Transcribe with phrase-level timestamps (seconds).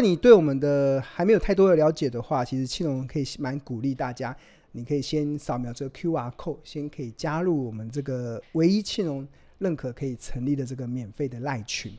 [0.00, 4.36] 你对我们的还没有太多的了解的话，其实庆龙可以蛮鼓励大家，
[4.72, 9.26] 你可以先扫描这个 QR code，先可以加入我们这个唯一庆龙
[9.58, 11.92] 认可可以成立的这个免费的赖群。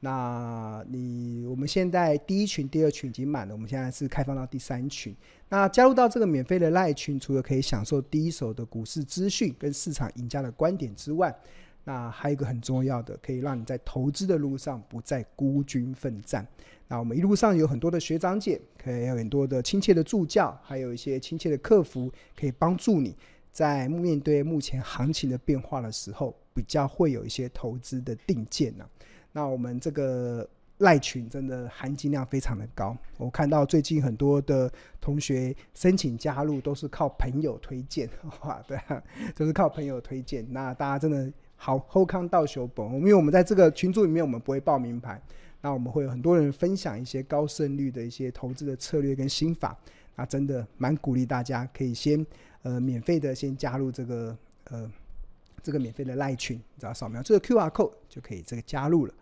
[0.00, 5.12] 那你我们现在第一群、第二群已经满了，我们现在是开放到第三群。
[5.48, 11.36] 那加入到这个免费的赖群，除了可以享受第一手的股市资讯跟市场赢家的观点之外，
[11.88, 16.46] 那还有一个很重要的，可以让你在投资的路上不再孤军奋战。
[16.86, 23.16] 那我们一路上有很多的学长姐，可以有很多的亲切的助教，还有一些亲切的客服，可以帮助你
[23.50, 28.84] 在面对目前行情的变化的时候，比较会有一些投资的定见呢。
[29.32, 30.46] 那我们这个
[30.78, 38.06] 赖群真的含金量非常的高，我看到最近很多的同学申请加入都是靠朋友推荐，
[38.44, 39.02] 哇，对啊，
[39.34, 40.46] 都是靠朋友推荐。
[40.50, 45.20] 那大家真的好后康到修本，因为我们在这个群组里面，我们不会报名牌。
[45.60, 49.76] 那我们会有很多人分享一些高胜率的一些投资的策略跟心法，
[50.14, 52.24] 那真的蛮鼓励大家可以先
[52.62, 54.38] 呃免费的先加入这个
[54.70, 54.88] 呃
[55.60, 59.12] 这个免费的赖群，只要扫描这个 QR code 就可以这个加入了。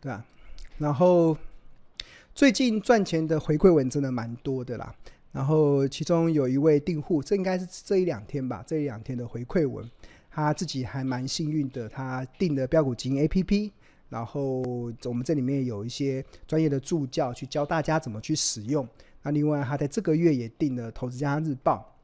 [0.00, 0.24] 对啊，
[0.78, 1.36] 然后。
[2.32, 4.94] 最近赚钱的回馈文真的蛮多的啦，
[5.32, 9.84] 然后其中有一位订户，这应该是这一两天吧，这一两天的回馈文，
[10.30, 13.72] 他自己还蛮幸运的，他订的标股基金 APP，
[14.08, 14.62] 然后
[15.04, 18.88] 我们这里面有一些专业的助教去教大家怎么去使用。
[19.22, 21.94] 那另外他在这个月也订了《投资家日报》，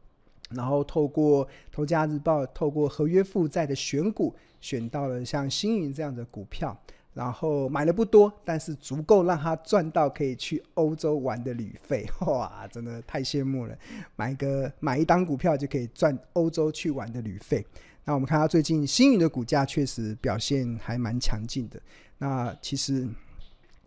[0.56, 6.78] 然后透过《投资家日报》，透过合约负债的选股，选到了像星云这样的股票。
[7.16, 13.74] 然后买的不多，但是足够让他赚到可以去欧洲玩的旅费， 哇，真的太羡慕了！
[14.16, 17.64] 买个买一档股票就可以赚欧洲去玩的旅费。
[18.04, 21.80] 那我们看到最近星云的股价确实表现还蛮强劲的。
[22.18, 23.08] 那其实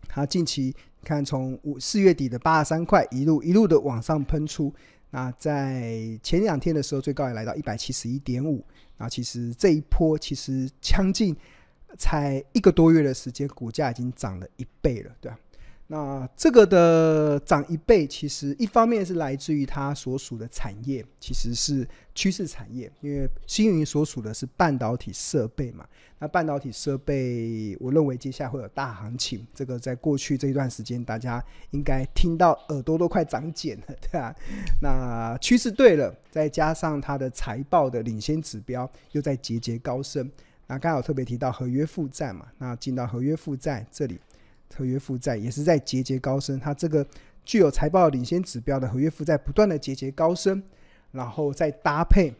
[0.08, 4.74] 它近期看从五四月底的八十三块一路一路的往上喷出，
[5.10, 8.66] 那在前两天的时候最高也来到一百七十一点五。
[8.98, 11.36] 那其实这一波其实将近。
[11.98, 15.38] 才一个多月的时间，股价已经涨了一倍了，对吧？
[15.92, 21.84] 那这个的涨一倍，其实一方面是来自于它所属的产业，其实是
[22.14, 25.84] 趋势产业，因为星云所属的是半导体设备嘛。
[26.20, 29.44] 那半导体设备，我认为接下来会有大行情。
[29.52, 34.32] 这个在过去这一段时间，大家应该听到耳朵都快长茧了， 对吧？
[34.80, 40.30] 那趋势对了，再加上它的财报的领先指标又在节节高升。
[40.70, 44.20] 那刚好特别提到合约负债嘛，那进到合约负债这里，
[44.76, 46.60] 合约负债也是在节节高升。
[46.60, 47.04] 它这个
[47.44, 50.62] 具有财报领先指标的合约负债不断的节节高升，
[51.10, 52.32] 然后再搭配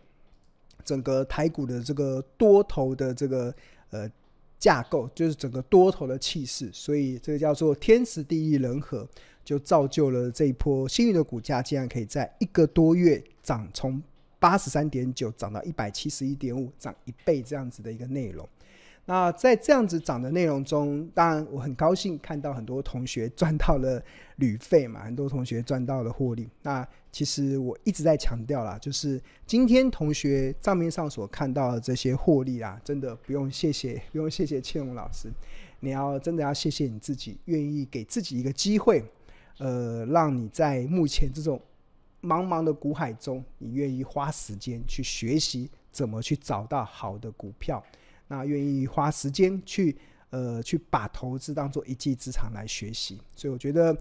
[0.84, 3.52] 整个台股的这个多头的这个
[3.90, 4.08] 呃
[4.60, 9.04] 架构，就是整个多头的气势，所以这个叫做天时地利人和，
[9.44, 14.00] 就造就了这一波幸运的股价竟然可以在一个多月涨从。
[14.40, 18.48] 八十三点九涨到一百七十一点五，涨一倍这样子的一个内容。
[19.06, 24.00] 那在这样子涨的内容中，当然我很高兴看到很多同学赚到了
[24.36, 26.48] 旅费嘛，很多同学赚到了获利。
[26.62, 35.28] 那其实我一直在强调啦，就是今天同学账面上所看到的这些获利啊，真的不用谢谢，不用谢谢庆荣老师，
[35.80, 39.02] 你要真的要谢谢你自己，愿意给自己一个机会，
[39.58, 41.60] 呃，让你在目前这种。
[42.22, 47.82] 茫茫的股海中，你愿意花时间去学习怎么去找到好的股票，
[48.28, 49.97] 那愿意花时间去
[50.28, 53.19] 呃去把投资当做一技之长来学习。
[53.34, 53.97] 所以我觉得，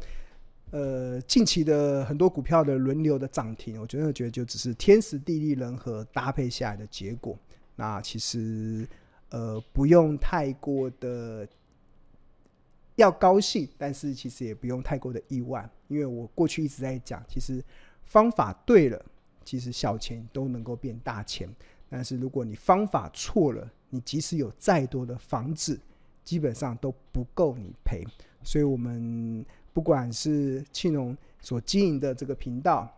[0.71, 7.39] 呃，近期的很多股票的轮流的涨停，我真的觉得就只是天时地利人和搭配下来的结果。
[7.77, 8.85] 那其实
[9.29, 11.47] 呃不用太过的
[12.97, 17.63] 要高兴，但是其实也不用太过的意外，因为我过去一直在讲，其实。
[18.09, 19.05] 方法对了，
[19.45, 21.47] 其实小钱都能够变大钱。
[21.87, 25.79] 但是如果你方法错了，你即使有再多的房子，
[26.23, 28.03] 基本上都不够你赔。
[28.43, 32.91] 所以，我们不管是庆隆所经营的这个频道，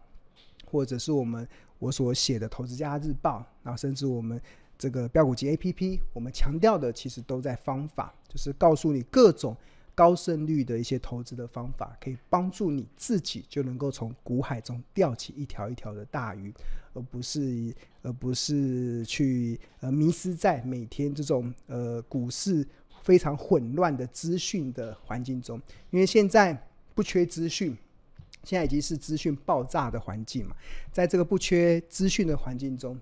[0.65, 1.47] 或者是我们
[1.77, 4.41] 我所写的《投资家日报》，然后甚至我们
[4.77, 9.55] 这个标股金 APP，我们强调的其实都在方法，就是告诉你各种。
[10.01, 16.51] 高胜率的一些投资的方法，可以帮助你自己就能够从股海中钓起一条一条的大鱼，
[16.95, 17.71] 而不是
[18.01, 22.67] 而不是去呃迷失在每天这种呃股市
[23.03, 25.61] 非常混乱的资讯的环境中。
[25.91, 27.77] 因为现在不缺资讯，
[28.43, 30.55] 现在已经是资讯爆炸的环境嘛，
[30.91, 32.99] 在这个不缺资讯的环境中，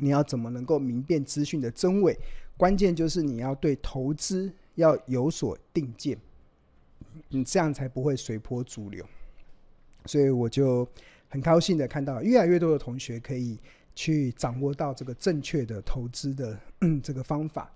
[0.00, 2.18] 你要怎么能够明辨资讯的真伪？
[2.56, 6.18] 关键就是你要对投资要有所定见，
[7.28, 9.04] 你这样才不会随波逐流。
[10.06, 10.86] 所以我就
[11.28, 13.58] 很高兴的看到越来越多的同学可以
[13.94, 16.58] 去掌握到这个正确的投资的
[17.02, 17.72] 这个方法。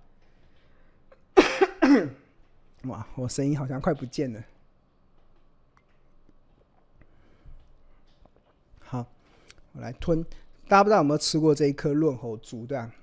[2.85, 4.45] 哇，我声音好像快不见了。
[8.81, 9.07] 好，
[9.73, 10.25] 我来吞。
[10.69, 12.95] 大家不知道有没有吃过这一颗润喉珠，对啊，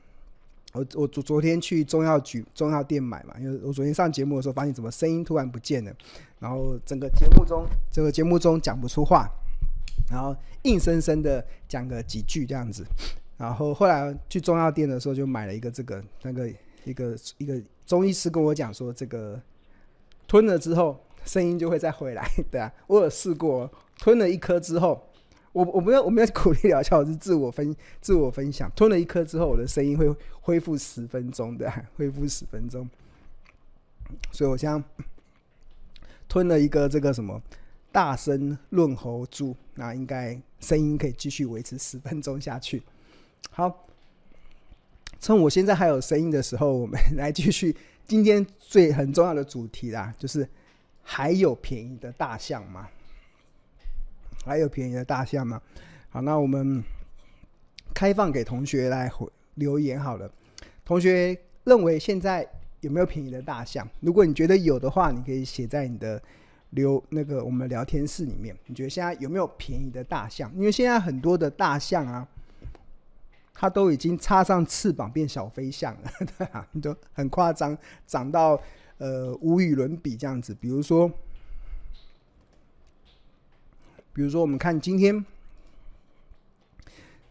[0.76, 5.92] 我我昨昨天去中药局、中药店买嘛，因为我昨天上节目的时候发现怎么声音突然不见了，
[6.40, 9.28] 然后整个节目中这个节目中讲不出话，
[10.12, 12.86] 然后硬生生的讲个几句这样子，
[13.38, 16.50] 然后后来去中药店的时候就买了一个这个那个
[16.84, 19.42] 一个一个中医师跟我讲说，这个
[20.28, 25.02] 吞了之后声音就会再回来， 对啊，我有试过吞了一颗之后。
[25.56, 28.70] 我我没有我没有鼓励疗效，我是自我分自我分享。
[28.76, 32.86] 吞了一颗之后，我的声音会恢复十分钟的，恢复十分钟。
[34.34, 35.06] 所以我现在
[36.28, 37.42] 吞了一个这个什么
[37.90, 42.84] 大声润喉珠，那应该声音可以继续维持十分钟下去。
[43.50, 43.88] 好，
[45.22, 47.74] 趁我现在还有声音的时候，我们 来继续
[48.06, 50.46] 今天最很重要的主题啦，就是
[51.02, 52.90] 还有便宜的大象吗？
[54.46, 55.60] 还有便宜的大象吗？
[56.10, 56.84] 好，那我们
[57.94, 60.32] 开放给同学来回留言好了。
[60.86, 62.48] 同学认为现在
[62.82, 63.86] 有没有便宜的大象？
[64.02, 66.22] 如果你觉得有的话，你可以写在你的
[66.70, 68.56] 留那个我们聊天室里面。
[68.68, 70.54] 你觉得现在有没有便宜的大象？
[70.56, 72.28] 因为现在很多的大象啊，
[73.54, 78.62] 它都已经插上翅膀变小飞象了，对啊，都很夸张，长到
[79.00, 80.54] 呃无与伦比这样子。
[80.54, 81.12] 比如说。
[84.16, 85.26] 比如说，我们看今天，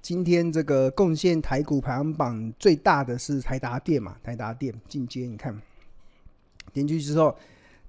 [0.03, 4.15] 今天这个贡献台股排行榜最大的是台达电嘛？
[4.23, 5.51] 台达电进阶，你看
[6.75, 7.35] 点进去之后，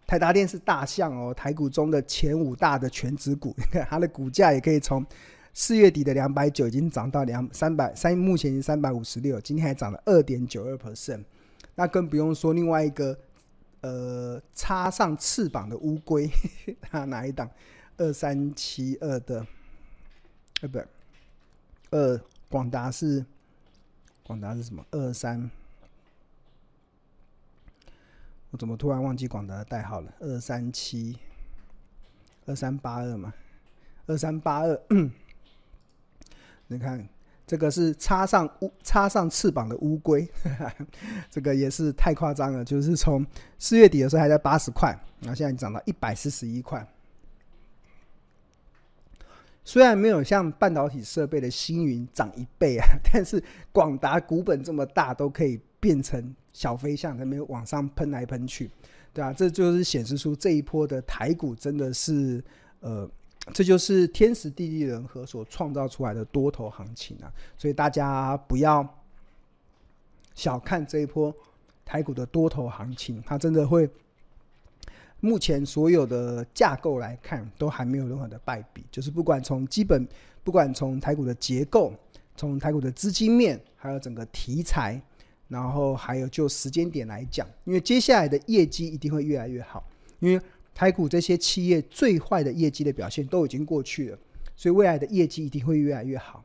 [0.08, 3.54] 台达电是大象哦，台股中的前五大的权值股，
[3.90, 5.06] 它的股价也可以从
[5.54, 11.22] 四月底的两百九已经涨到两三百三，目前已经三百五十六，今天还涨了二点九二 percent。
[11.76, 13.20] 那更不用说另外一个，
[13.82, 16.30] 呃，插上翅膀的乌龟，
[16.80, 17.50] 它哪一档？
[17.98, 19.46] 二三七二的，
[20.62, 20.80] 呃，不，
[21.92, 23.26] 二广达是
[24.24, 24.86] 广达是什么？
[24.92, 25.50] 二三，
[28.52, 30.14] 我怎么突然忘记广达的代号了？
[30.20, 31.18] 二三七，
[32.46, 33.34] 二三八二嘛，
[34.08, 34.82] 二三八二。
[36.68, 37.08] 你看，
[37.48, 40.28] 这个是插上乌插上翅膀的乌龟，
[41.32, 42.66] 这个也是太夸张了。
[42.66, 43.26] 就是从
[43.58, 44.90] 四月底的时候还在八十块，
[45.22, 46.86] 然后现在涨到一百四十一块。
[49.68, 58.70] 虽然没有像半导体设备的星云涨一倍啊， 但是广达股本这么大，都可以变成小飞象，还没有往上喷来喷去，
[59.12, 62.44] 对啊，这就是显示出这一波的台股真的是，
[62.80, 63.10] 呃，
[63.54, 67.34] 这就是天时地利人和所创造出来的多头行情啊！
[67.58, 68.88] 所以大家不要
[70.36, 71.34] 小看这一波
[71.84, 73.90] 台股的多头行情，它真的会。
[75.26, 78.86] 目前所有的架构来看，都还没有任何的败笔。
[78.92, 80.08] 就是不管从基本，
[80.44, 81.92] 不管从台股的结构，
[82.38, 85.02] 从台股的资金面，还有整个题材，
[85.48, 89.84] 然后还有就时间点来讲，因为接下来的业绩一定会越来越好。
[90.20, 90.42] 因为
[90.74, 94.20] 台股这些企业最坏的业绩的表现都已经过去了，
[94.56, 96.44] 所以未来的业绩一定会越来越好。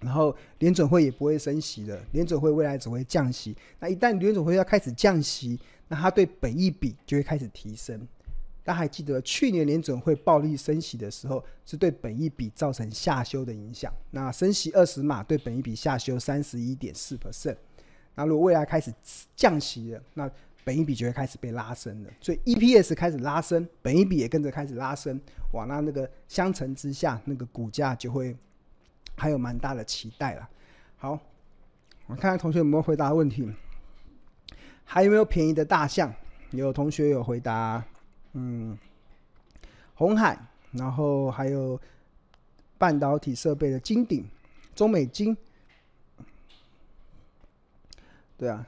[0.00, 3.56] 然后联准会也不会升息了，联准会未来只会降息。
[3.80, 5.58] 那一旦联准会要开始降息，
[5.94, 8.06] 它对本益比就会开始提升。
[8.62, 13.92] 大家还记得去年联准会暴力升息的时候，是对本益比造成下修的影响。
[14.10, 17.56] 那升息二十码对本益比下修三十一点四 percent。
[18.14, 18.90] 那如果未来开始
[19.36, 20.30] 降息了，那
[20.64, 22.10] 本益比就会开始被拉升了。
[22.22, 25.20] 所以 EPS 开始拉升，本益比也跟着开始拉升。
[25.52, 28.34] 哇，那那个相乘之下，那个股价就会
[29.14, 30.48] 还有蛮大的期待了。
[30.96, 31.18] 好，
[32.06, 33.52] 我看看同学有没有回答问题。
[34.84, 36.14] 还有没有便宜的大象？
[36.50, 37.84] 有同学有回答，
[38.34, 38.78] 嗯，
[39.96, 40.38] 红海，
[40.70, 41.80] 然后还有
[42.78, 44.24] 半导体设备的金鼎、
[44.72, 45.36] 中美金，
[48.38, 48.64] 对啊，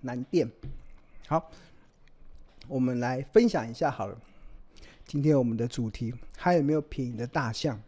[0.00, 0.50] 南电。
[1.28, 1.52] 好，
[2.66, 4.18] 我们来分享一下好了。
[5.06, 7.80] 今天我们的主题还有没有便宜的大象？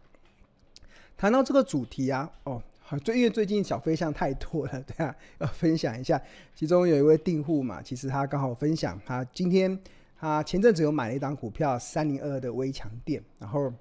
[1.17, 2.63] 谈到这个主题啊，哦。
[2.93, 6.21] 好，最因为最近小飞象太多了，对啊，要分享一下。
[6.53, 9.75] 其中有一位订户嘛，其实他刚好分享，他今天
[10.15, 13.73] 他前阵子有买了一档股票三零二的微强电，然后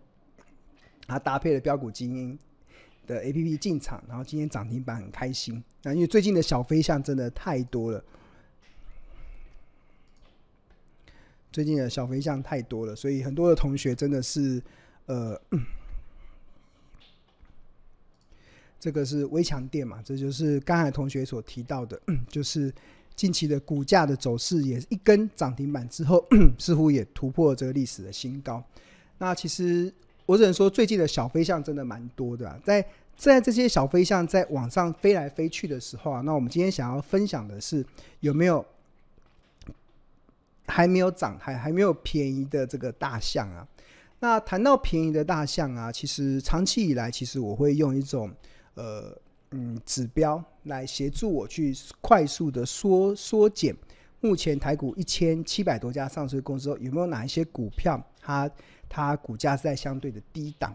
[1.07, 2.39] 他搭配了标股精英
[3.07, 5.63] 的 A P P 进场，然后今天涨停板很开心。
[5.83, 8.03] 那因为最近的小飞象真的太多了，
[11.53, 14.63] 最近的小飞象太多了，所以很多的同学真的是
[15.05, 15.39] 呃。
[18.83, 21.97] 这个是微强电嘛，这就是刚才同学所提到的，
[22.29, 22.75] 就是
[23.15, 26.27] 近期的股价的走势，也是一根涨停板之后，
[26.59, 28.61] 似乎也突破了这个历史的新高。
[29.19, 29.95] 那其实
[30.27, 32.85] 我只能说，最近的小飞象真的蛮多的啊，在
[33.17, 37.87] 在这些小飞象在网上飞来飞去的时候啊，那我们今天想要分享的是
[38.19, 38.67] 有没有
[40.67, 43.65] 还没有涨还还没有便宜的这个大象啊？
[44.19, 48.29] 那谈到便宜的大象啊，其实长期以来，其实我会用一种。
[48.75, 49.15] 呃，
[49.51, 53.77] 嗯，指标来协助我去快速的缩缩减
[54.21, 58.51] 目前台股一千七百多家上市公司有没有哪一些股票它，
[58.89, 60.75] 它股价是在相对的低档。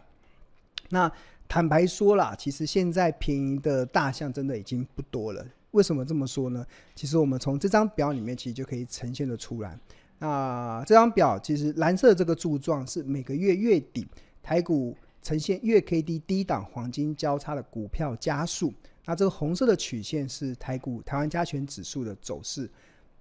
[0.89, 1.12] 那
[1.48, 5.44] 坦白说啦，其实现在便宜的大象真的已经不多了。
[5.72, 6.63] 为什么这么说呢？
[6.94, 9.77] 其实我们从这张表里面其实就可以呈现的出来。
[10.20, 14.08] 那这张表其实蓝色这个柱状是每个月月底
[14.44, 14.96] 台股。
[15.22, 18.74] 呈现月 K D 低档黄金交叉的股票加速，
[19.06, 22.70] 那这个红色的曲线是台股台湾加权指数的走势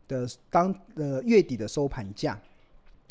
[0.07, 2.41] 的当呃月底的收盘价。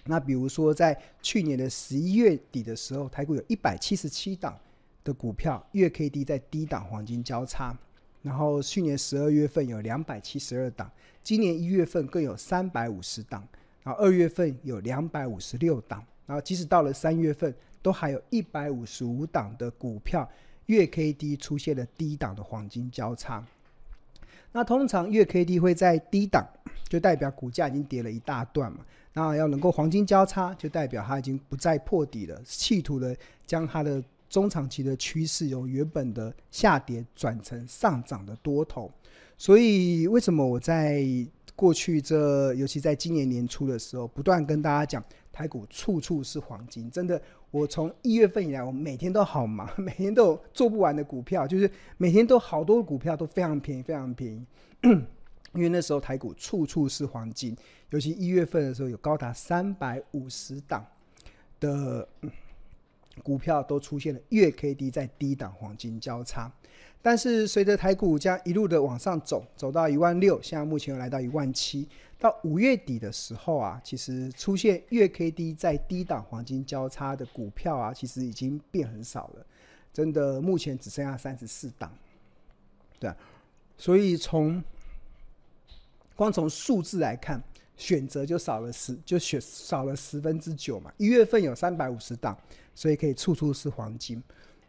[0.06, 4.58] 那比如说在去年的十一月底的时候，台股有一百七十七档
[5.04, 7.78] 的股票月 K D 在低档黄金交叉，
[8.22, 10.90] 然后去年十二月份有两百七十二档，
[11.22, 13.46] 今年一月份更有三百五十档，
[13.84, 17.54] 然后二月份有两百五十六档，然后即使到了三月份。
[17.86, 20.28] 都还有一百五十五档的股票
[20.66, 23.46] 月 K D 出现了低档的黄金交叉，
[24.52, 26.44] 那通常月 K D 会在低档，
[26.90, 28.80] 就代表股价已经跌了一大段嘛。
[29.14, 33.16] 那要能够黄金交叉，就代表它已经不再破底了，企图的
[33.46, 38.92] 将它的中长期的趋势由原本的下跌转成上涨的多头。
[39.38, 41.06] 所以为什么我在
[41.56, 45.04] 过去这，尤其在今年年初的时候，不断跟大家讲。
[45.36, 47.22] 台股处处是黄金，真的。
[47.56, 54.46] 我从一月份以来，我每天都好忙， 每天都有做不完的股票，就是每天都好多股票都非常便宜，非常便宜。
[55.54, 57.56] 因为那时候台股处处是黄金，
[57.92, 60.86] 尤其一月份的时候，有高达三百五十档
[61.62, 62.06] 的
[63.24, 66.52] 股票都出现了月 K D 在低档黄金交叉。
[67.02, 71.88] 但是随着台股这样一路的往上走，走到一万六，现在目前又来到一万七。
[72.20, 79.46] 到五月底的时候啊，其实出现月 K D 在低档黄金交叉的股票啊，其实已经变很少了。
[79.94, 81.92] 真的，目前只剩下三十四档。
[83.00, 83.14] 对，
[83.78, 84.64] 所以从
[86.16, 87.42] 光从数字来看，
[87.78, 90.92] 选择就少了十，就选少了十分之九嘛。
[90.98, 92.38] 一月份有三百五十档，
[92.74, 94.22] 所以可以处处是黄金。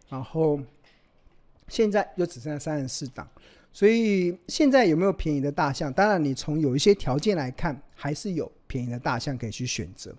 [0.09, 0.61] 然后。
[1.69, 3.29] 现在就只剩下三十四档，
[3.77, 5.93] 所以现在有没有便宜的大象？
[5.93, 10.17] 当然，你从有一些条件来看，还是有便宜的大象可以去选择。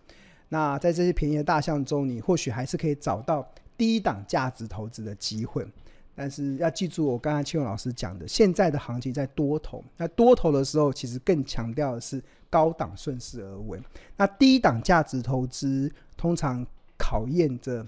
[0.49, 3.43] 那在这些便宜的大象中，你或许还是可以找到
[3.75, 5.65] 低档价值投资的机会。
[6.13, 9.83] 但是要记住，我刚才庆荣老师讲的，现在的行情在多头。
[9.97, 12.21] 那多头的时候，其实更强调的是
[12.51, 13.81] 高档顺势而为。
[14.15, 16.63] 那低档价值投资通常
[16.95, 17.83] 考验着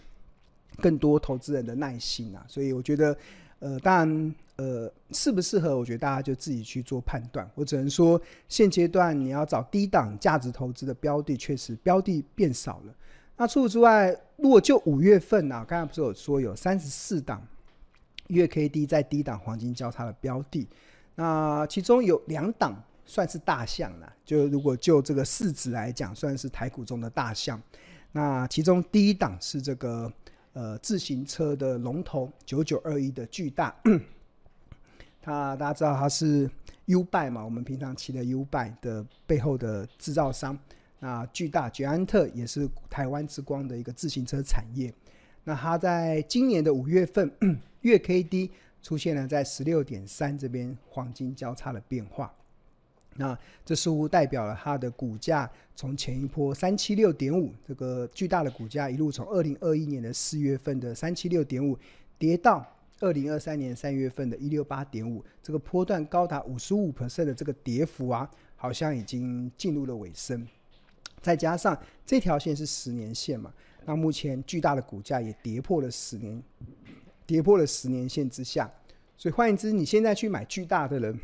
[0.81, 2.43] 更多投资人的耐心啊。
[2.47, 3.15] 所以我觉得。
[3.61, 7.49] 呃，当然，呃，适不适合，我觉得大家就自己去做判断。
[7.55, 12.93] 我只能说，现阶段你要找低档价值投资的标的，确实标的变少了。
[13.37, 17.41] 那除此之外，如果就五月份啊，刚才不是有说有三十四档
[18.27, 20.67] 月 K D 在低档黄金交叉的标的，
[21.15, 24.13] 那其中有两档算是大象了。
[24.25, 27.61] 就如果就这个市值来讲，算是台股中的大象。
[28.11, 30.11] 那其中第一档是这个。
[30.53, 33.73] 呃，自行车的龙头九九二一的巨大，
[35.21, 36.49] 它大家知道它是
[36.87, 37.43] ub 嘛？
[37.43, 40.57] 我们平常骑的 ub 的背后的制造商。
[40.99, 44.93] 那巨大捷安特也是台湾之光的一个自行车产业。
[45.45, 47.31] 那它在今年的五月份
[47.81, 52.33] 月 K D 出现了在十六点三这边黄金交叉的变化。
[53.15, 61.77] 那这似乎代表了它的股价从前一波三七六点五这个巨大的股价一路从二零二一年的四月份的三七六点五
[62.17, 62.65] 跌到
[62.99, 70.45] 二零二三年三月份的一六八点五，这个波段高达五十五 percent 的这个跌幅啊，好像已经进入了尾声。
[71.21, 73.53] 再加上这条线是十年线嘛，
[73.85, 76.41] 那目前巨大的股价也跌破了十年，
[77.25, 78.69] 跌破了十年线之下，
[79.17, 81.19] 所以换言之，你现在去买巨大的人。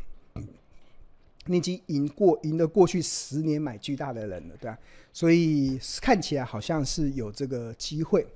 [1.48, 4.76] 你已经赢过赢了过去十年买巨大的人了，对吧？
[5.12, 8.26] 所以看起来好像是有这个机会。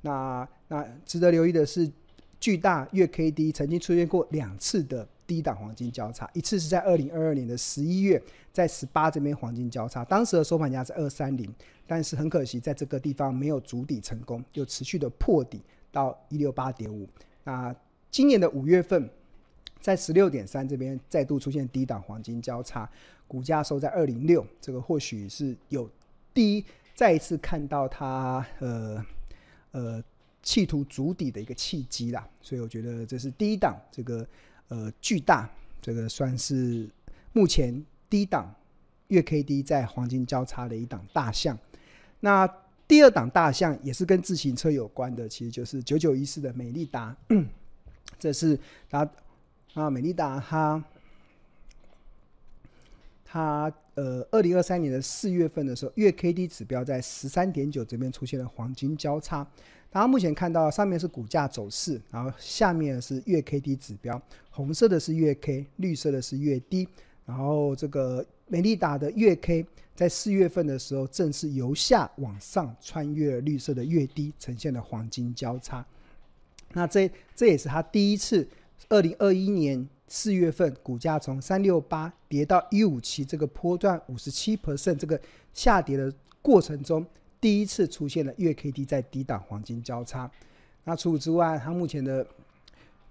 [0.00, 1.88] 那那值得留意的是，
[2.40, 11.52] 巨大月 K D 曾经出现过两次的低档黄金交叉，一次是在二零二二年的十一月，在十八这边黄金交叉，当时的收盘价是二三零，
[11.86, 17.08] 但是很可惜在这个地方没有筑底成功，又持续的破底到一六八点五。
[17.44, 17.74] 那
[18.10, 19.08] 今年的五月份。
[19.78, 22.90] 在十六点三这边再度出现低档黄金交叉，
[23.28, 25.88] 股价收在二零六，这个或许是有
[26.34, 29.04] 第一再一次看到它呃
[29.70, 30.02] 呃
[30.46, 34.24] 企图筑底的一个契机啦，所以我觉得这是第一档这个
[34.68, 35.50] 呃巨大
[35.82, 36.88] 这个算是
[37.32, 38.54] 目前低档
[39.08, 41.58] 月 K D 在黄金交叉的一档大象。
[42.20, 42.46] 那
[42.86, 47.16] 第二档大象也是跟自行车有关的，其实就是九九一四的美利达，
[48.18, 48.56] 这是
[48.88, 49.10] 它。
[49.74, 50.82] 啊，美利达它，
[53.26, 59.42] 它呃，二零二三年的四月份的时候，月 K D 指标在十三点九这边出现了黄金交叉。
[59.90, 66.86] 大家目前看到上面是股价走势，然后下面是月 K D 指标，红色的是月 K，绿色的是月 D。
[67.24, 75.84] 然后这个美利达的月 K 在四月份的时候，正是由下往上穿越绿色的月 D，，呈现了黄金交叉。
[76.74, 78.46] 那这这也是它第一次。
[78.90, 85.20] 二零二一年四月份，股价从三六八跌到一五七，这个波段五十七 percent 这个
[85.52, 87.04] 下跌的过程中，
[87.40, 90.30] 第一次出现了月 K D 在低档黄金交叉。
[90.84, 92.24] 那除此之外，它目前的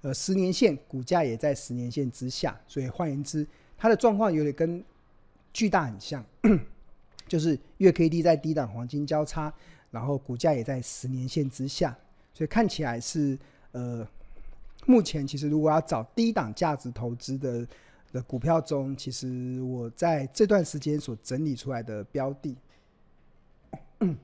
[0.01, 3.45] 呃十年线股价也在十年线之下，所以换言之，
[3.77, 4.81] 它的状况有点跟
[5.51, 6.25] 巨大很像，
[7.27, 9.53] 就是月 K D 在低档黄金交叉，
[9.91, 11.93] 然后股价也在十年线之下，
[12.33, 13.37] 所以看起来是
[13.73, 14.07] 呃。
[14.87, 17.67] 目前其实，如果要找低档价值投资的
[18.11, 22.55] 的股票中，其实我在这段时间所整理出来的标的，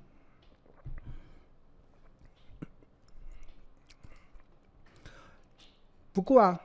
[6.14, 6.62] 不过啊，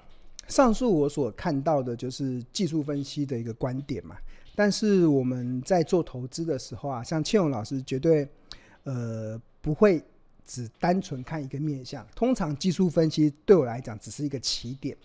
[0.46, 4.16] 上述我所看到的就是技术分析的一个观点嘛。
[4.54, 8.28] 但是我们在做投资的时候啊，像庆荣老师绝对
[8.84, 10.04] 呃不会。
[10.46, 14.96] 只单纯看一个面向，通常技术分析对我来讲只是一个起点，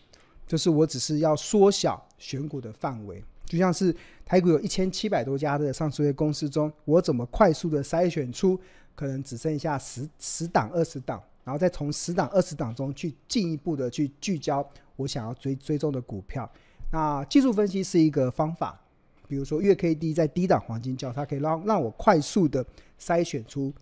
[0.45, 3.23] 就是我只是要缩小选股的范围。
[3.45, 8.58] 就像是台股有一千七百多家的上市公司中，我怎么快速的筛选出
[8.95, 16.49] 可能只剩下十十档、二十档，然后再从十档、二十档中去进一步的去聚焦我想要追追踪的股票。
[16.93, 18.80] 那技术分析是一个方法，
[19.27, 22.65] 比如说月 K D 在低档黄金交叉，可以让让我快速的
[22.99, 23.73] 筛选出。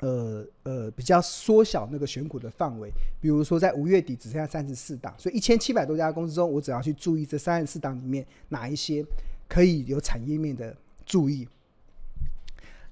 [0.00, 9.04] 呃呃，比较缩小那个选股的范围，比如说在五月底只剩下三十四档，所以一千七百多家公司中，我只要去注意这三十四档里面哪一些
[9.46, 11.46] 可以有产业面的注意。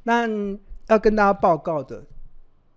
[0.03, 0.29] 那
[0.89, 2.05] 要跟大家报告的，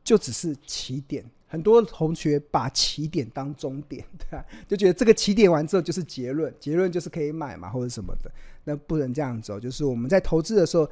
[0.03, 1.25] 就只是起点。
[1.47, 4.45] 很多同学把起点当终点，对吧？
[4.65, 8.31] 就觉得这个起点完之后就是结论，结论就是可以买嘛，或者什么的。
[8.63, 10.89] 那不能这样走，就是我们在投资的时候。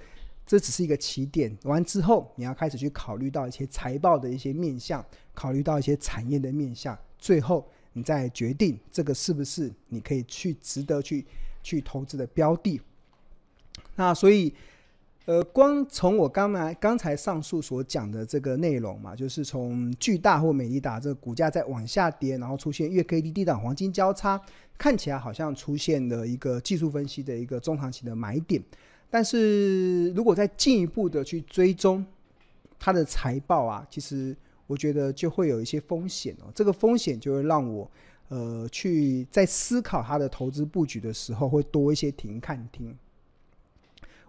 [0.49, 11.23] 这只是一个起点，完之后你要开始去考虑到一些财报的一些面向，考虑到一些产业的面向，最后你再决定这个是不是你可以去值得去
[11.61, 12.81] 去投资的标的。
[13.95, 14.51] 那所以，
[15.25, 24.41] 呃，光从我刚才刚才上述所讲的这个内容嘛，就是从巨大或美利达这个股价在往下跌，然后出现月 K D 低档黄金交叉，
[24.79, 28.59] 看起来好像出现了一个技术分析的一个中长期的买点。
[29.09, 32.05] 但是如果再进一步的去追踪
[32.77, 34.35] 它的财报啊，其实
[34.67, 36.51] 我觉得就会有一些风险哦。
[36.53, 37.89] 这个风险就会让我
[38.27, 42.95] 呃去在思考它的投资布局的时候，会多一些停看听。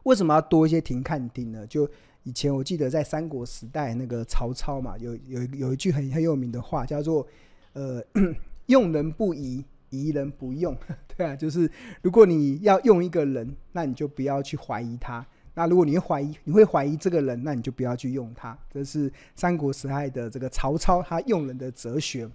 [0.05, 1.67] 为什么要多一些停看听呢？
[1.67, 1.87] 就
[2.23, 7.27] 以前我记得在三国时代那个曹操嘛，有有有一句很很有名的话，叫做
[7.75, 8.03] 呃
[8.67, 9.63] 用人不疑。
[9.91, 10.77] 疑人不用，
[11.17, 11.71] 对啊，就是
[12.03, 15.25] 如果你要用一个人，那你就不要去怀疑他。
[15.53, 18.57] 那如果你怀疑，你会怀疑这个人，那你就不要去用他。
[18.73, 22.29] 这是三国时代的这个曹操他用人的哲学。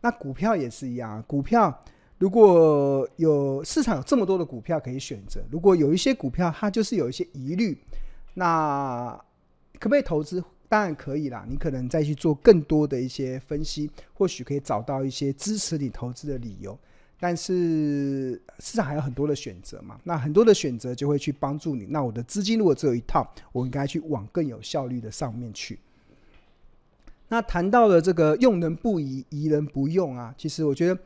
[0.00, 1.76] 那股票也是一样啊，股票
[2.18, 7.76] 如果有市场有这么多的股票可以选择，如果有一些股票它就是有一些疑虑，
[8.34, 9.18] 那
[9.80, 10.44] 可不可以投资？
[10.68, 16.78] 当然可以啦，你可能再去做更多的一些分析，或许可以找到一些支持你投资的理由。
[17.20, 21.84] 但是市场还有很多的选择嘛，那很多的选择就会去帮助你。
[21.86, 25.78] 那我的资金如果只有一套，我应该去往更有效率的上面去。
[27.28, 30.98] 那谈到了这个用人不疑，疑人不用啊，其实我觉得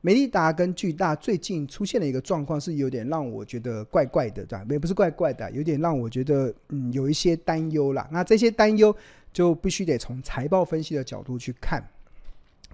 [0.00, 4.66] 美利达跟巨大最近出现的一个状况，是有点让我觉得怪怪的，对吧？
[4.70, 8.08] 也不是怪怪的，有点让我觉得嗯有一些担忧啦。
[8.10, 8.96] 那这些担忧
[9.32, 11.82] 就必须得从财报分析的角度去看。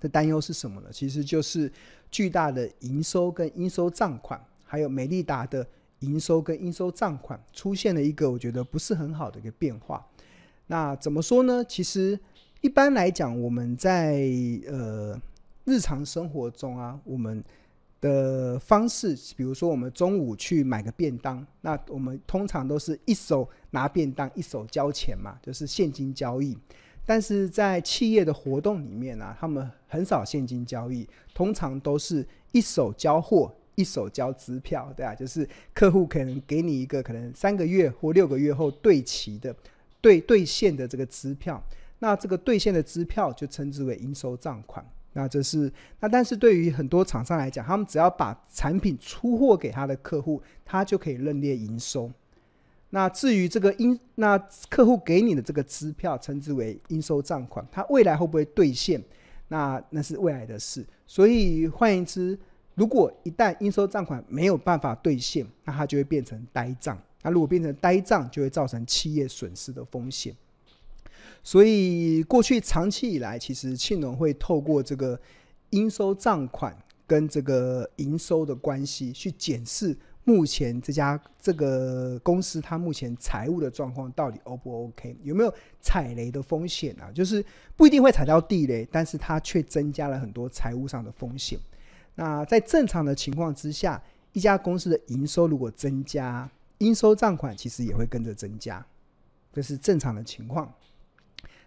[0.04, 0.88] 这担忧是什么呢？
[0.92, 1.72] 其实就是
[2.10, 5.66] 巨大的营收跟应收账款，还有美利达的
[6.00, 10.06] 营收跟应收账款出现了一个我觉得不是很好的一个变化。
[10.66, 11.64] 那怎么说呢？
[11.64, 12.20] 其实
[12.60, 14.28] 一般来讲，我们在
[14.68, 15.18] 呃。
[15.66, 17.42] 日常生活中啊，我们
[17.98, 26.54] 的方式，比如说我们中午去买个便当，那我们通常都是一手拿便当，一手交钱嘛，就是现金交易。
[27.06, 39.54] 但是在企业的活动里面啊，他们很少现金交易，通常都是一手交货，一手交支票，对啊，就是客户可能给你一个可能三个月或六个月后对齐的
[40.00, 41.62] 兑兑现的这个支票，
[41.98, 44.84] 那这个兑现的支票就称之为应收账款。
[45.16, 52.10] 那这是那，但是对于很多厂商来讲，他们只要把产品出货给他的客户，他就可以认列营收。
[52.94, 54.38] 那至于这个应，那
[54.70, 59.02] 客户给你的这个支票，称之为应收账款，它未来会不会兑现？
[59.48, 60.86] 那那是未来的事。
[61.04, 62.38] 所以换言之，
[62.76, 66.96] 如果一旦应收账款没有办法兑现，那它就会变成呆账。
[67.22, 70.32] 那如果变成呆账，就会造成企业损失的风险。
[71.42, 75.20] 所以过去长期以来，其实庆农会透过这个
[75.70, 76.76] 应收账款
[77.08, 87.12] 跟这个营收的关系，去检视目前这家这个公司它目前财务的状况到底 O 不 OK，有没有踩雷的风险啊？
[87.12, 87.44] 就是
[87.76, 91.58] 不一定会踩到地雷，但是它却增加了很多财务上的风险。
[92.14, 98.84] 那在正常的情况之下，一家公司的营收如果增加，应收账款其实也会跟着增加，
[99.52, 100.72] 这是正常的情况。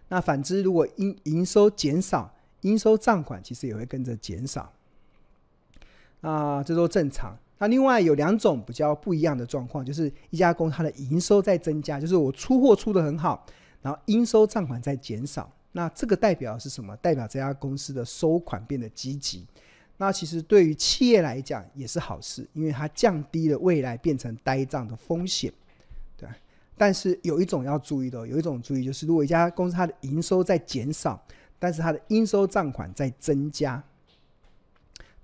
[0.08, 4.72] 那反之，如果营营收减少，应收账款其实也会跟着减少。
[6.22, 7.38] 啊，这都正常。
[7.58, 13.44] 那另外有两种比较不一样的状况，就是一家公司它的营收在增加，就是我出货出得很好，
[13.82, 15.50] 然后应收账款在减少。
[15.72, 16.96] 那这个代表是什么？
[16.96, 19.46] 代表这家公司的收款变得积极。
[19.96, 25.52] 那其实对于企业来讲也是好事，因为它降低了未来变成呆账的风险。
[26.16, 26.28] 对
[26.76, 31.20] 但是有一种要注意的，有一种注意就是，如果一家公司它的营收在减少，
[31.58, 33.82] 但是它的应收账款在增加，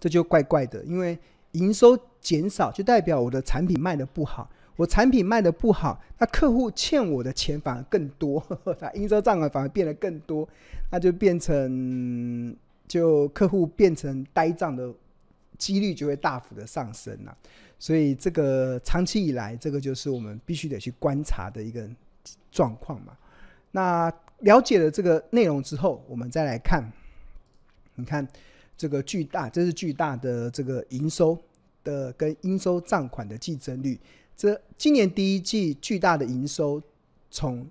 [0.00, 0.82] 这就怪怪的。
[0.84, 1.16] 因为
[1.54, 8.44] 营收减少就代表我的产品卖得不好，我产品卖得不好，那客户欠我的钱反而更多，
[8.80, 10.48] 那应收账款反而变得更多，
[10.90, 14.92] 那就变成就客户变成呆账的
[15.58, 17.36] 几率就会大幅的上升了。
[17.78, 21.88] 所以这个长期以来，这个就是我们必须得去观察的一个
[22.50, 23.16] 状况嘛。
[23.70, 26.90] 那了解了这个内容之后，我们再来看，
[27.94, 28.26] 你看
[28.76, 31.38] 这个巨大，这是巨大的这个营收
[31.82, 33.98] 的跟应收账款的计增率。
[34.36, 36.82] 这今年第一季巨大的营收
[37.30, 37.66] 从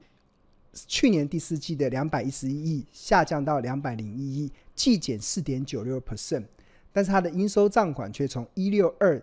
[0.74, 6.46] 去年第四季的两百一十一亿下降到两百零一亿，季减四点九六 percent，
[6.92, 9.22] 但是它的应收账款却从一六二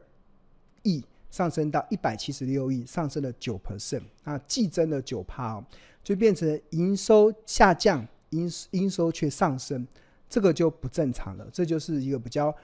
[0.82, 5.64] 亿上升到一百七十六亿，上升了九 percent，那季增了九趴哦，
[6.04, 9.86] 就变成营收下降，应应收却上升，
[10.30, 12.54] 这个就不正常了，这就是一个比较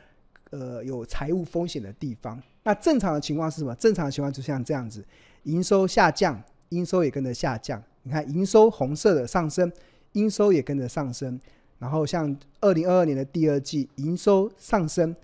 [0.50, 2.40] 呃有财务风险的地方。
[2.62, 3.74] 那正常的情况是什么？
[3.74, 5.05] 正常的情况就像这样子，
[5.42, 7.83] 营收下降，应收也跟着下降。
[8.05, 9.70] 你看营收红色的上升，
[10.12, 11.38] 应收也跟着上升。
[11.79, 15.14] 然后像二零二二年的第二季，营收上升。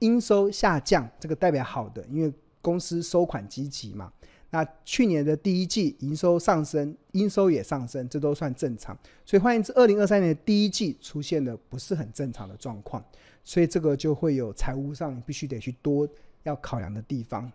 [0.00, 2.30] 应收下降，这个代表好的，因为
[2.60, 4.12] 公司收款积极嘛。
[4.50, 8.96] 那去年的第一季营收上升，应收也上升，这都算正常。
[9.24, 13.04] 所以换言之，二零二三年的第一季出现的不是很正常的状况，
[13.44, 16.08] 所以这个就会有财务上必须得去多
[16.44, 17.50] 要考量的地方。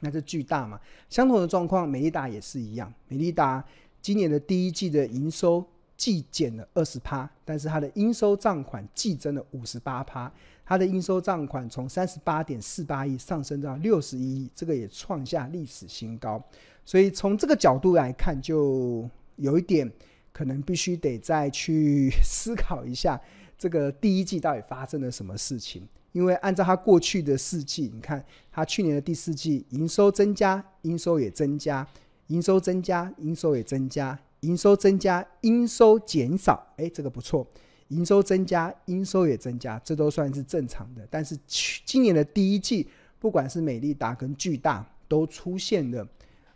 [0.00, 2.92] 那这巨大嘛，相同的状况，美利达也是一样。
[3.08, 3.62] 美利达
[4.00, 5.64] 今年的第一季的营收
[5.98, 10.32] 季减了二十趴，但是它的应收账款季增了五十八趴。
[10.64, 16.42] 它的应收账款从三十八点四八亿上升到六十一亿，这个也创下历史新高。
[16.84, 19.90] 所以从这个角度来看，就有一点
[20.32, 23.20] 可能必须得再去思考一下，
[23.58, 25.82] 这个第一季到底发生了什么事情？
[26.12, 31.86] 因为按照它过去的四季，你看它去年的第四季营收增加，应收也增加，
[32.28, 37.46] 营收增加，营收也增加，营收增加，应收减少，哎，这个不错。
[37.88, 41.06] 营收增加，应收也增加，这都算是正常的。
[41.10, 42.86] 但是去今年的第一季，
[43.18, 46.06] 不管是美利达跟巨大，都出现了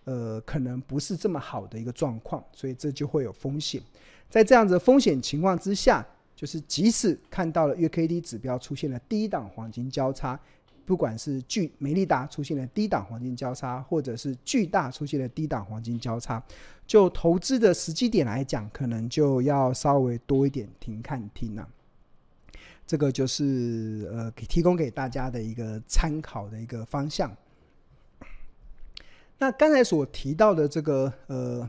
[0.04, 3.80] 呃，可能不是这么好的一个状况，所以这就会有风险。
[4.28, 10.38] 在这样子的风险情况之下，就是即使看到了月 K D 指标出现了低档黄金交叉，
[10.84, 16.42] 不管是巨美利达出现了低档黄金交叉，或者是巨大出现了低档黄金交叉，
[16.86, 21.68] 就投资的时机点来讲，可能就要稍微多一点停看听了、啊。
[22.86, 27.30] 这个就是呃，给提供给大家的一个参考的一个方向。
[29.38, 31.68] 那刚才所提到的这个呃。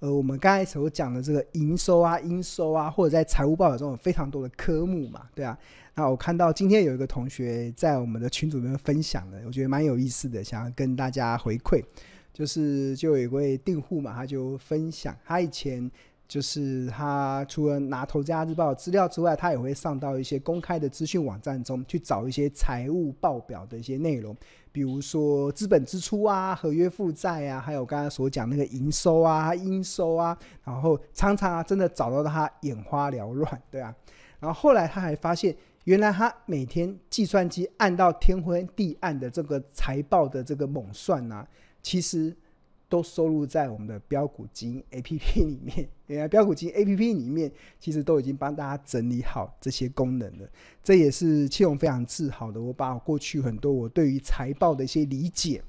[0.00, 5.58] 呃，我们刚才所讲的这个营收啊、应收啊，或者在财务报表中有非常多的科目嘛，对啊。
[5.98, 11.82] 那我看到今天有一个同学在我们的群组里面分享的，我觉得蛮有意思的，想要跟大家回馈。
[12.32, 15.90] 就是就有一位订户嘛，他就分享他以前。
[16.28, 24.36] 就是他除了拿《投资家日报》资料之外，他也会上到一些公开的资讯网站中去找一些财务报表的一些内容，
[24.70, 33.92] 比如说资本支出啊、合约负债啊，还有刚才所讲那个营收啊、应收啊，然后常常啊真的找到他眼花缭乱，对啊。
[34.38, 35.56] 然后后来他还发现，
[35.88, 41.48] 原来他每天计算机按到天昏地暗的这个财报的这个猛算啊，
[41.82, 42.36] 其实。
[42.90, 45.86] 都收录在我们的飙股金 A P P 里面。
[46.08, 50.48] 原来飙股金 A P P 里面其实都已经帮大家整理好这些功能了。
[50.82, 52.58] 这也是庆隆非常自豪的。
[52.58, 55.62] 我把我过去很多我对于财报的一些理解，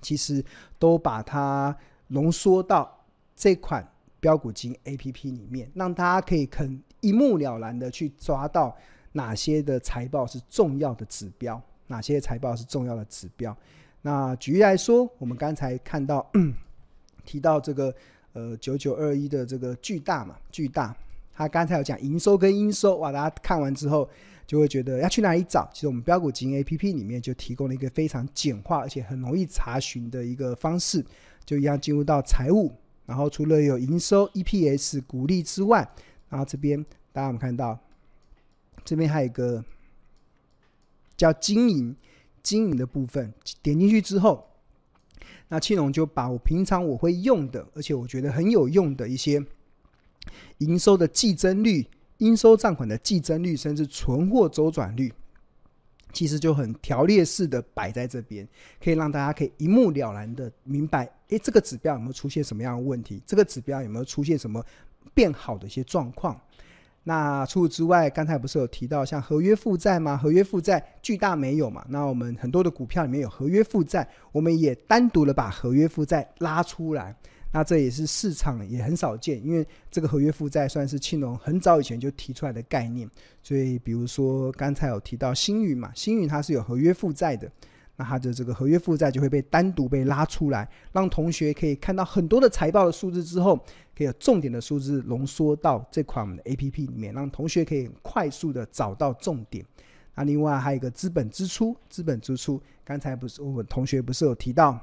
[0.00, 0.40] 其实
[0.78, 3.84] 都把它浓缩到这款
[4.20, 8.76] 标股金 A P P 里面，让大家可以肯一目了然的去抓到
[9.18, 13.54] 哪些的财报是重要的指标，哪些财报是重要的指标。
[14.02, 16.24] 那举例来说，我们刚才看到
[17.26, 17.92] 提到这个
[18.32, 20.96] 呃九九二一的这个巨大嘛，巨大，
[21.34, 24.08] 他刚才有讲营收跟应收，哇，大家看完之后
[24.46, 25.68] 就会觉得要去哪里找？
[25.74, 31.04] 其实我们标股金 A P P 里面就提供了一个非常简化而且很容易查询的一个方式，
[31.44, 32.72] 就一样进入到财务，
[33.04, 35.86] 然后除了有营收、E P S、股利之外，
[36.28, 36.80] 然后这边
[37.12, 37.78] 大家有没有看到，
[38.88, 39.64] 这边还有一个
[41.16, 41.96] 叫经营。
[42.40, 44.48] 经营的部分点进去之后，
[45.48, 49.44] 那庆隆就把我平常我会用的，而且我觉得很有用的一些
[50.58, 51.86] 营收的季增率、
[52.18, 55.12] 应收账款的季增率，甚至存货周转率，
[56.10, 58.48] 其实就很条列式的摆在这边，
[58.82, 63.20] 可以让大家可以一目了然的明白，诶，这个指标有没有出现什么样的问题？
[63.26, 64.64] 这个指标有没有出现什么
[65.12, 66.40] 变好的一些状况？
[67.04, 70.16] 那除此之外，刚才不是有提到像合约负债吗？
[70.16, 71.84] 合约负债巨大没有嘛？
[71.88, 77.16] 那我们很多的股票里面有合约负债，我们也单独的把合约负债拉出来。
[77.50, 83.08] 那这也是市场也很少见，因为这个合约负债算是庆隆很早以前就提出来的概念。
[83.42, 87.50] 所以比如说刚才有提到星云嘛，星云它是有合约负债的。
[88.00, 93.58] 那它的这个合约负债就会被单独被拉出来，让同学可以看到很多的财报的数字之后，
[93.98, 99.66] 可以有重点的数字浓缩到这款我们的 APP 里面，让同学可以快速的找到重点。
[100.14, 104.78] 那另外还有一个资本支出，资本支出，刚才不是我们同学不是有提到，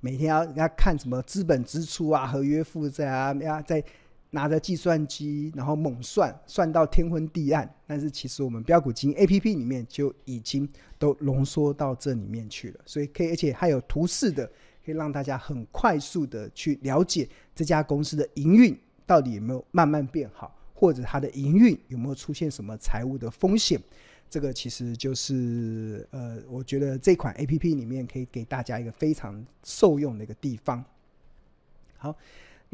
[0.00, 3.84] 每天要要看什么资本支出啊、合约负债啊，要在。
[4.30, 7.72] 拿着计算机，然后猛算，算到天昏地暗。
[7.86, 14.50] 但是其实我们标股金 APP 里面就已经都浓缩到这里面去了，所以可以，而且还有图示的，
[14.84, 23.80] 可以让大家很快速的去了解这家公司的营运到底有没有慢慢变好，或者它的营运有没有出现什么财务的风险。
[24.28, 30.84] 这个其实就是呃，我觉得这款 APP 里面可以给大家一个非常受用的一个地方。
[31.96, 32.14] 好。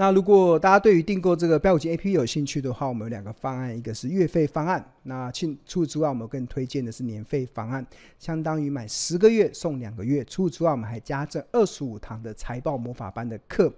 [0.01, 4.83] 那如果大家对于订购这个飙股金 APP 有兴趣的话，我们有两个方案，一个是月费方案。
[5.03, 7.87] 那除此之外，我们更推荐的是年费方案，
[8.19, 10.25] 相当于买十个月送两个月。
[10.25, 13.71] 除此之外，我们还加赠二十五堂的财报魔法班的课。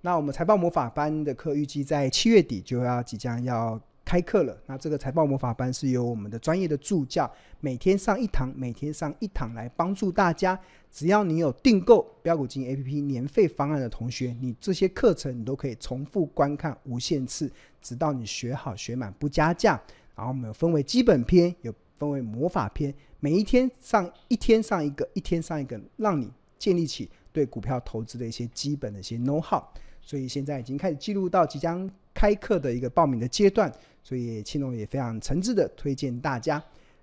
[0.00, 3.80] 那我们财报魔法班的课预计在七月底就要即将要。
[4.08, 10.58] 开课了，那这个财报魔法班是由我们的专业的助教每天上一堂，每天上一堂来帮助大家。
[10.90, 19.78] 只要你有订购标股金 APP 年费方案的同学，你这些课程你都可以重复观看无限次，直到你学好学满不加价。
[20.16, 29.62] 然后我们有分为基本篇，有分为魔法篇，每一天上一天上一个，一天上一个，让你建立起对股票投资的一些基本的一些 know how。
[30.00, 31.86] 所以现在已经开始记录到即将
[32.18, 33.72] 开课的一个报名的阶段。
[34.02, 36.62] 所以青龙也非常诚挚的推荐大家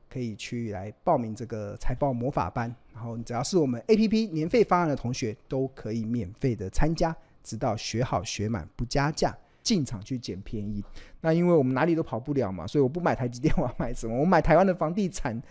[0.10, 10.84] 可以去来报名这个财报魔法班，然后只要是我们 APP 年费方案的同学都可以免费的参加，直到学好学满不加价，进场去捡便宜。
[11.22, 14.20] 那因为我们哪里都跑不了嘛，所以我不买台积电，我要买什么？
[14.20, 15.46] 我买台湾的房地产发。